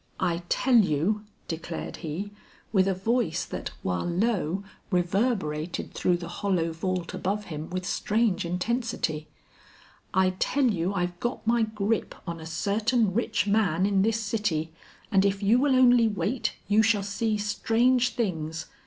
"I 0.19 0.41
tell 0.49 0.77
you," 0.77 1.25
declared 1.47 1.97
he, 1.97 2.31
with 2.73 2.87
a 2.87 2.95
voice 2.95 3.45
that 3.45 3.69
while 3.83 4.03
low, 4.07 4.63
reverberated 4.89 5.93
through 5.93 6.17
the 6.17 6.27
hollow 6.27 6.71
vault 6.73 7.13
above 7.13 7.43
him 7.53 7.69
with 7.69 7.85
strange 7.85 8.43
intensity, 8.43 9.27
"I 10.11 10.31
tell 10.39 10.65
you 10.71 10.91
I've 10.91 11.19
got 11.19 11.45
my 11.45 11.61
grip 11.61 12.15
on 12.25 12.39
a 12.39 12.47
certain 12.47 13.13
rich 13.13 13.45
man 13.45 13.85
in 13.85 14.01
this 14.01 14.19
city, 14.19 14.73
and 15.11 15.23
if 15.23 15.43
you 15.43 15.59
will 15.59 15.75
only 15.75 16.07
wait, 16.07 16.55
you 16.67 16.81
shall 16.81 17.03
see 17.03 17.37
strange 17.37 18.15
things. 18.15 18.65